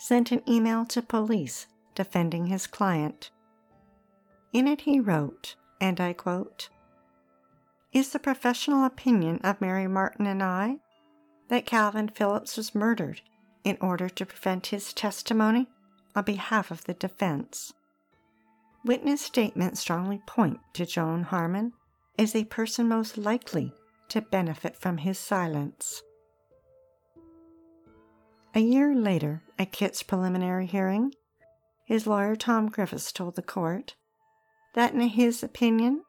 sent 0.00 0.32
an 0.32 0.42
email 0.48 0.84
to 0.86 1.00
police 1.00 1.68
defending 1.94 2.46
his 2.46 2.66
client. 2.66 3.30
In 4.52 4.66
it, 4.66 4.80
he 4.80 4.98
wrote, 4.98 5.54
and 5.80 6.00
I 6.00 6.14
quote, 6.14 6.70
Is 7.92 8.10
the 8.10 8.18
professional 8.18 8.84
opinion 8.84 9.38
of 9.44 9.60
Mary 9.60 9.86
Martin 9.86 10.26
and 10.26 10.42
I 10.42 10.78
that 11.50 11.66
Calvin 11.66 12.08
Phillips 12.08 12.56
was 12.56 12.74
murdered 12.74 13.20
in 13.62 13.78
order 13.80 14.08
to 14.08 14.26
prevent 14.26 14.66
his 14.66 14.92
testimony 14.92 15.68
on 16.18 16.24
behalf 16.24 16.72
of 16.72 16.82
the 16.84 16.94
defense. 16.94 17.72
Witness 18.84 19.22
statements 19.22 19.80
strongly 19.80 20.20
point 20.26 20.58
to 20.72 20.84
Joan 20.84 21.22
Harmon 21.22 21.72
as 22.18 22.34
a 22.34 22.44
person 22.46 22.88
most 22.88 23.16
likely 23.16 23.72
to 24.08 24.20
benefit 24.20 24.74
from 24.76 24.98
his 24.98 25.16
silence. 25.16 26.02
A 28.52 28.58
year 28.58 28.96
later, 28.96 29.44
at 29.60 29.70
Kit's 29.70 30.02
preliminary 30.02 30.66
hearing, 30.66 31.14
his 31.84 32.06
lawyer 32.06 32.34
Tom 32.34 32.68
Griffiths 32.68 33.12
told 33.12 33.36
the 33.36 33.42
court 33.42 33.94
that, 34.74 34.92
in 34.92 35.00
his 35.00 35.44
opinion, 35.44 36.02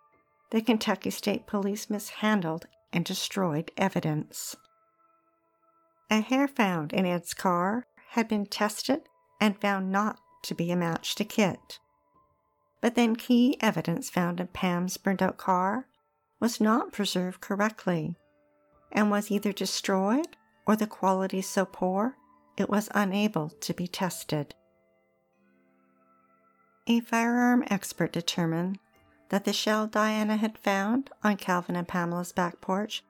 the 0.50 0.62
Kentucky 0.62 1.12
State 1.12 1.46
Police 1.46 1.88
mishandled 1.88 2.66
and 2.92 3.06
destroyed 3.06 3.72
evidence. 3.78 4.56
A 6.10 6.22
hair 6.22 6.48
found 6.48 6.94
in 6.94 7.06
Ed's 7.06 7.36
car 7.36 7.86
had 8.12 8.28
been 8.28 8.48
tested 8.48 9.02
and 9.40 9.60
found 9.60 9.92
not 9.92 10.20
to 10.44 10.56
be 10.56 10.72
a 10.72 10.76
match 10.76 11.16
to 11.16 11.26
Kit. 11.26 11.80
But 12.82 12.96
then 12.96 13.16
key 13.16 13.58
evidence 13.60 14.10
found 14.10 14.40
in 14.40 14.48
Pam's 14.48 14.98
burned 14.98 15.22
out 15.22 15.38
car 15.38 15.88
was 16.40 16.62
not 16.62 16.92
preserved 16.92 17.42
correctly 17.42 18.16
and 18.92 19.12
was 19.12 19.30
either 19.30 19.52
destroyed 19.52 20.38
or 20.66 20.76
the 20.76 20.88
quality 20.88 21.42
so 21.42 21.66
poor 21.66 22.16
it 22.58 22.70
was 22.70 22.90
unable 22.94 23.50
to 23.50 23.74
be 23.74 23.88
tested. 23.88 24.56
A 26.88 27.02
firearm 27.02 27.64
expert 27.68 28.12
determined 28.12 28.80
that 29.30 29.46
the 29.46 29.54
shell 29.54 29.88
Diana 29.88 30.38
had 30.38 30.58
found 30.58 31.10
on 31.24 31.38
Calvin 31.38 31.76
and 31.76 31.88
Pamela's 31.88 32.32
back 32.32 32.62
porch 32.62 33.04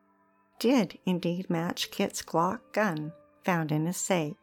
did 0.59 0.99
indeed 1.05 1.49
match 1.49 1.89
Kit's 1.89 2.21
Glock 2.21 2.59
gun 2.73 3.13
found 3.45 3.71
in 3.71 3.85
his 3.85 3.97
safe. 3.97 4.35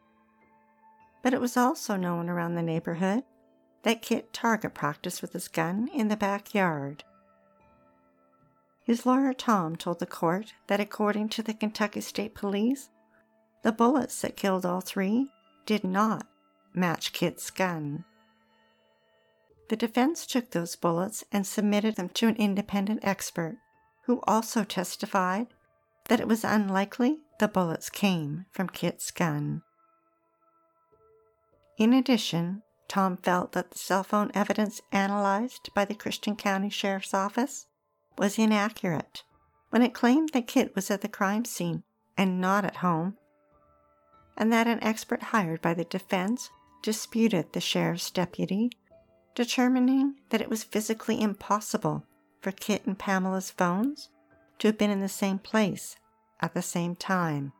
But 1.26 1.34
it 1.34 1.40
was 1.40 1.56
also 1.56 1.96
known 1.96 2.28
around 2.28 2.54
the 2.54 2.62
neighborhood 2.62 3.24
that 3.82 4.00
Kit 4.00 4.32
target 4.32 4.74
practiced 4.74 5.20
with 5.20 5.32
his 5.32 5.48
gun 5.48 5.88
in 5.92 6.06
the 6.06 6.16
backyard. 6.16 7.02
His 8.84 9.04
lawyer 9.04 9.32
Tom 9.32 9.74
told 9.74 9.98
the 9.98 10.06
court 10.06 10.54
that 10.68 10.78
according 10.78 11.30
to 11.30 11.42
the 11.42 11.52
Kentucky 11.52 12.00
State 12.00 12.36
Police, 12.36 12.90
the 13.64 13.72
bullets 13.72 14.20
that 14.20 14.36
killed 14.36 14.64
all 14.64 14.80
three 14.80 15.32
did 15.66 15.82
not 15.82 16.28
match 16.72 17.12
Kit's 17.12 17.50
gun. 17.50 18.04
The 19.68 19.74
defense 19.74 20.28
took 20.28 20.52
those 20.52 20.76
bullets 20.76 21.24
and 21.32 21.44
submitted 21.44 21.96
them 21.96 22.10
to 22.10 22.28
an 22.28 22.36
independent 22.36 23.00
expert 23.02 23.56
who 24.02 24.20
also 24.28 24.62
testified 24.62 25.48
that 26.04 26.20
it 26.20 26.28
was 26.28 26.44
unlikely 26.44 27.18
the 27.40 27.48
bullets 27.48 27.90
came 27.90 28.46
from 28.52 28.68
Kit's 28.68 29.10
gun. 29.10 29.64
In 31.78 31.92
addition, 31.92 32.62
Tom 32.88 33.18
felt 33.18 33.52
that 33.52 33.70
the 33.70 33.78
cell 33.78 34.02
phone 34.02 34.30
evidence 34.34 34.80
analyzed 34.92 35.70
by 35.74 35.84
the 35.84 35.94
Christian 35.94 36.36
County 36.36 36.70
Sheriff's 36.70 37.12
Office 37.12 37.66
was 38.16 38.38
inaccurate 38.38 39.24
when 39.70 39.82
it 39.82 39.92
claimed 39.92 40.30
that 40.32 40.46
Kit 40.46 40.74
was 40.74 40.90
at 40.90 41.02
the 41.02 41.08
crime 41.08 41.44
scene 41.44 41.82
and 42.16 42.40
not 42.40 42.64
at 42.64 42.76
home, 42.76 43.16
and 44.36 44.52
that 44.52 44.66
an 44.66 44.82
expert 44.82 45.22
hired 45.24 45.60
by 45.60 45.74
the 45.74 45.84
defense 45.84 46.50
disputed 46.82 47.52
the 47.52 47.60
sheriff's 47.60 48.10
deputy, 48.10 48.70
determining 49.34 50.14
that 50.30 50.40
it 50.40 50.48
was 50.48 50.64
physically 50.64 51.20
impossible 51.20 52.04
for 52.40 52.52
Kit 52.52 52.86
and 52.86 52.98
Pamela's 52.98 53.50
phones 53.50 54.08
to 54.58 54.68
have 54.68 54.78
been 54.78 54.90
in 54.90 55.00
the 55.00 55.08
same 55.08 55.38
place 55.38 55.96
at 56.40 56.54
the 56.54 56.62
same 56.62 56.94
time. 56.96 57.52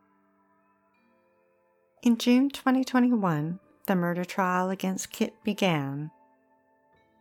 In 2.01 2.17
June 2.17 2.49
2021, 2.49 3.59
the 3.87 3.95
murder 3.95 4.23
trial 4.23 4.69
against 4.69 5.11
Kit 5.11 5.33
began. 5.43 6.11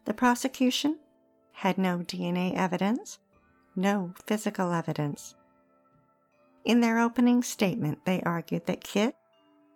The 0.05 0.15
prosecution 0.15 0.99
had 1.53 1.79
no 1.79 1.99
DNA 1.99 2.55
evidence, 2.55 3.19
no 3.75 4.13
physical 4.27 4.73
evidence. 4.73 5.35
In 6.65 6.81
their 6.81 6.99
opening 6.99 7.43
statement, 7.43 8.05
they 8.05 8.21
argued 8.23 8.67
that 8.67 8.85
Kit 8.85 9.17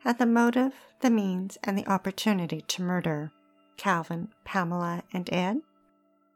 had 0.01 0.19
the 0.19 0.27
motive, 0.27 0.75
the 1.01 1.11
means, 1.11 1.57
and 1.65 1.79
the 1.79 1.87
opportunity 1.87 2.63
to 2.63 2.83
murder 2.83 3.31
Calvin, 3.77 4.29
Pamela, 4.45 5.05
and 5.13 5.33
Ed, 5.33 5.61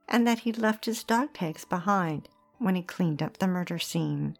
and 0.08 0.26
that 0.26 0.40
he 0.40 0.52
left 0.52 0.86
his 0.86 1.02
dog 1.04 1.34
tags 1.34 1.64
behind 1.64 2.28
when 2.58 2.74
he 2.74 2.82
cleaned 2.82 3.22
up 3.22 3.38
the 3.38 3.46
murder 3.46 3.78
scene. 3.78 4.36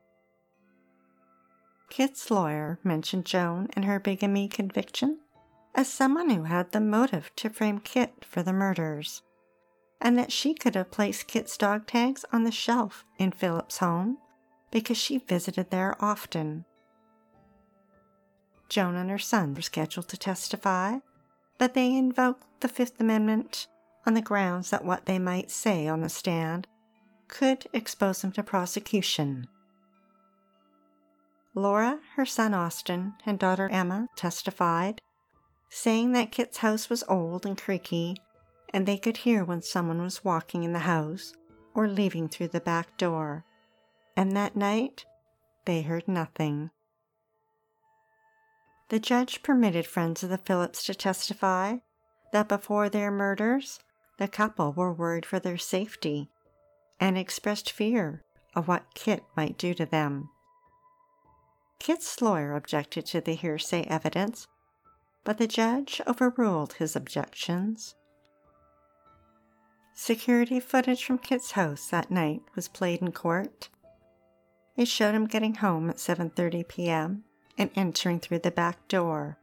Kit's 1.91 2.31
lawyer 2.31 2.79
mentioned 2.83 3.25
Joan 3.25 3.69
and 3.75 3.85
her 3.85 4.01
bigamy 4.01 4.49
conviction 4.49 5.19
as 5.75 5.89
someone 5.89 6.31
who 6.31 6.45
had 6.45 6.73
the 6.73 6.81
motive 6.81 7.31
to 7.37 7.51
frame 7.51 7.79
Kit 7.79 8.25
for 8.25 8.43
the 8.43 8.53
murders, 8.53 9.23
and 10.01 10.19
that 10.19 10.33
she 10.33 10.55
could 10.55 10.75
have 10.75 10.91
placed 10.91 11.27
Kit's 11.27 11.57
dog 11.57 11.87
tags 11.87 12.25
on 12.33 12.45
the 12.45 12.53
shelf 12.53 13.05
in 13.19 13.33
Phillips' 13.33 13.79
home 13.79 14.19
because 14.71 14.97
she 14.97 15.19
visited 15.19 15.71
there 15.71 15.97
often. 16.01 16.65
Joan 18.69 18.97
and 18.97 19.11
her 19.11 19.19
son 19.19 19.55
were 19.55 19.63
scheduled 19.63 20.09
to 20.09 20.17
testify, 20.17 20.99
but 21.59 21.75
they 21.75 21.97
invoked 21.97 22.61
the 22.61 22.69
Fifth 22.69 23.01
Amendment 23.01 23.67
on 24.07 24.15
the 24.15 24.23
grounds 24.23 24.71
that 24.71 24.85
what 24.85 25.07
they 25.07 25.19
might 25.19 25.51
say 25.51 25.87
on 25.89 26.01
the 26.01 26.09
stand 26.09 26.67
could 27.29 27.67
expose 27.73 28.23
them 28.23 28.33
to 28.33 28.43
prosecution. 28.43 29.47
Laura, 31.55 32.01
her 32.17 32.27
son 32.27 32.53
Austin, 32.53 33.15
and 33.25 33.39
daughter 33.39 33.69
Emma 33.71 34.09
testified, 34.17 35.01
saying 35.75 36.13
that 36.13 36.31
Kit's 36.31 36.59
house 36.59 36.89
was 36.89 37.03
old 37.09 37.45
and 37.45 37.61
creaky, 37.61 38.17
and 38.73 38.87
they 38.87 38.97
could 38.97 39.17
hear 39.19 39.45
when 39.45 39.61
someone 39.61 40.01
was 40.01 40.25
walking 40.25 40.63
in 40.63 40.73
the 40.73 40.79
house 40.79 41.33
or 41.75 41.89
leaving 41.89 42.29
through 42.29 42.47
the 42.47 42.61
back 42.61 42.97
door. 42.97 43.45
And 44.17 44.37
that 44.37 44.55
night, 44.55 45.05
they 45.65 45.83
heard 45.83 46.07
nothing. 46.07 46.71
The 48.89 49.01
judge 49.01 49.43
permitted 49.43 49.85
friends 49.85 50.23
of 50.23 50.31
the 50.31 50.39
Phillips 50.39 50.85
to 50.85 50.95
testify 50.95 51.79
that 52.33 52.49
before 52.49 52.89
their 52.89 53.11
murders, 53.11 53.81
the 54.17 54.29
couple 54.29 54.73
were 54.73 54.93
worried 54.93 55.27
for 55.27 55.41
their 55.41 55.59
safety 55.59 56.31
and 57.01 57.19
expressed 57.19 57.73
fear 57.73 58.23
of 58.55 58.69
what 58.69 58.95
Kit 58.95 59.25
might 59.37 59.59
do 59.59 59.75
to 59.75 59.87
them. 59.87 60.29
Kit's 61.81 62.23
lawyer 62.23 62.55
objected 62.55 63.07
to 63.07 63.21
the 63.21 63.35
hearsay 63.35 63.83
evidence, 63.89 64.47
but 65.25 65.39
the 65.39 65.47
judge 65.47 66.01
overruled 66.07 66.75
his 66.75 66.95
objections. 66.95 67.95
Security 69.95 70.61
footage 70.61 71.05
from 71.05 71.19
Kit's 71.19 71.53
house 71.53 71.89
that 71.89 72.11
night 72.11 72.43
was 72.55 72.69
played 72.69 73.01
in 73.01 73.13
court. 73.13 73.69
It 74.77 74.89
showed 74.89 75.15
him 75.15 75.27
getting 75.27 75.55
home 75.57 75.89
at 75.89 75.97
7:30 75.97 76.69
p.m. 76.69 77.25
and 77.57 77.71
entering 77.75 78.21
through 78.21 78.41
the 78.41 78.51
back 78.51 78.87
door. 78.89 79.39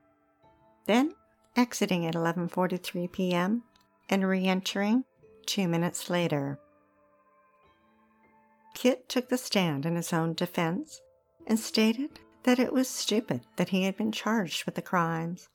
Then 0.86 1.15
exiting 1.56 2.06
at 2.06 2.15
11:43 2.15 3.12
p.m. 3.12 3.63
and 4.10 4.28
re-entering 4.28 5.06
2 5.46 5.67
minutes 5.67 6.10
later. 6.10 6.60
Kit 8.74 9.08
took 9.10 9.30
the 9.30 9.38
stand 9.38 9.86
in 9.86 9.96
his 9.96 10.13
own 10.13 10.34
defense 10.34 11.02
and 11.48 11.60
stated 11.60 12.20
that 12.44 12.60
it 12.60 12.74
was 12.74 12.88
stupid 12.88 13.41
that 13.56 13.70
he 13.70 13.84
had 13.84 13.96
been 13.98 14.12
charged 14.12 14.65
with 14.65 14.76
the 14.76 14.82
crimes, 14.82 15.50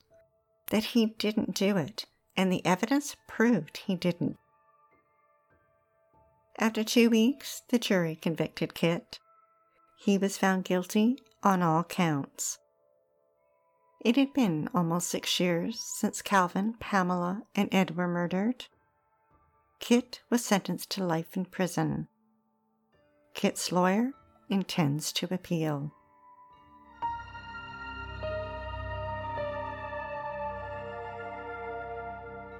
that 0.69 0.85
he 0.85 1.07
didn't 1.17 1.55
do 1.55 1.77
it, 1.77 2.05
and 2.35 2.51
the 2.51 2.65
evidence 2.65 3.15
proved 3.27 3.77
he 3.77 3.95
didn't. 3.95 4.37
After 6.59 6.83
two 6.83 7.09
weeks, 7.09 7.63
the 7.69 7.79
jury 7.79 8.15
convicted 8.15 8.73
Kit. 8.73 9.19
He 9.99 10.17
was 10.17 10.37
found 10.37 10.65
guilty 10.65 11.17
on 11.43 11.61
all 11.61 11.83
counts. 11.83 12.59
It 14.03 14.15
had 14.15 14.33
been 14.33 14.69
almost 14.73 15.07
six 15.07 15.39
years 15.39 15.79
since 15.79 16.21
Calvin, 16.21 16.75
Pamela, 16.79 17.43
and 17.55 17.67
Ed 17.73 17.95
were 17.95 18.07
murdered. 18.07 18.65
Kit 19.79 20.21
was 20.29 20.43
sentenced 20.43 20.89
to 20.91 21.03
life 21.03 21.35
in 21.35 21.45
prison. 21.45 22.07
Kit's 23.33 23.71
lawyer 23.71 24.13
intends 24.49 25.11
to 25.13 25.27
appeal. 25.31 25.93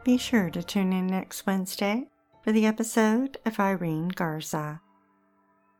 Be 0.07 0.17
sure 0.17 0.49
to 0.51 0.63
tune 0.63 0.93
in 0.93 1.05
next 1.05 1.45
Wednesday 1.45 2.07
for 2.41 2.53
the 2.53 2.65
episode 2.65 3.35
of 3.45 3.59
Irene 3.59 4.07
Garza. 4.07 4.79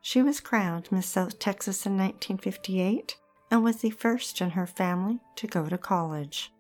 She 0.02 0.22
was 0.22 0.42
crowned 0.42 0.92
Miss 0.92 1.08
South 1.08 1.40
Texas 1.40 1.86
in 1.86 1.94
1958 1.94 3.16
and 3.50 3.64
was 3.64 3.78
the 3.78 3.90
first 3.90 4.42
in 4.42 4.50
her 4.50 4.68
family 4.68 5.22
to 5.38 5.48
go 5.48 5.70
to 5.70 5.78
college. 5.78 6.52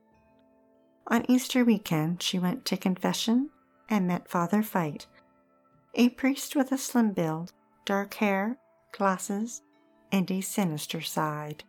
On 1.07 1.29
Easter 1.29 1.65
weekend, 1.65 2.23
she 2.23 2.39
went 2.39 2.63
to 2.67 2.77
confession 2.77 3.49
and 3.89 4.07
met 4.07 4.29
Father 4.29 4.63
Feit, 4.63 5.05
a 5.93 6.07
priest 6.07 6.55
with 6.55 6.71
a 6.71 6.77
slim 6.77 7.11
build, 7.11 7.51
dark 7.83 8.13
hair, 8.13 8.57
glasses, 8.93 9.61
and 10.09 10.31
a 10.31 10.39
sinister 10.39 11.01
side. 11.01 11.65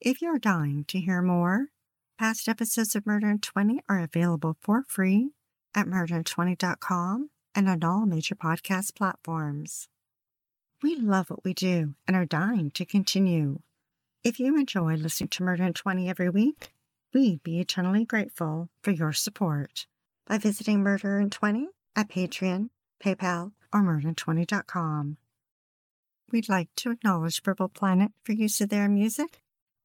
If 0.00 0.20
you're 0.20 0.40
dying 0.40 0.86
to 0.88 0.98
hear 0.98 1.22
more, 1.22 1.68
past 2.20 2.50
episodes 2.50 2.94
of 2.94 3.06
Murder 3.06 3.30
in 3.30 3.38
20 3.38 3.80
are 3.88 3.98
available 3.98 4.54
for 4.60 4.84
free 4.86 5.30
at 5.74 5.86
murderin20.com 5.86 7.30
and 7.54 7.66
on 7.66 7.82
all 7.82 8.04
major 8.04 8.34
podcast 8.34 8.94
platforms. 8.94 9.88
We 10.82 10.96
love 10.96 11.30
what 11.30 11.42
we 11.46 11.54
do 11.54 11.94
and 12.06 12.14
are 12.14 12.26
dying 12.26 12.72
to 12.72 12.84
continue. 12.84 13.60
If 14.22 14.38
you 14.38 14.58
enjoy 14.58 14.96
listening 14.96 15.28
to 15.28 15.42
Murder 15.42 15.64
in 15.64 15.72
20 15.72 16.10
every 16.10 16.28
week, 16.28 16.74
we'd 17.14 17.42
be 17.42 17.58
eternally 17.58 18.04
grateful 18.04 18.68
for 18.82 18.90
your 18.90 19.14
support 19.14 19.86
by 20.26 20.36
visiting 20.36 20.82
Murder 20.82 21.18
in 21.20 21.30
20 21.30 21.68
at 21.96 22.10
Patreon, 22.10 22.68
PayPal, 23.02 23.52
or 23.72 23.80
murderin20.com. 23.80 25.16
We'd 26.30 26.50
like 26.50 26.68
to 26.76 26.90
acknowledge 26.90 27.42
Purple 27.42 27.70
Planet 27.70 28.12
for 28.24 28.32
use 28.32 28.60
of 28.60 28.68
their 28.68 28.90
music, 28.90 29.40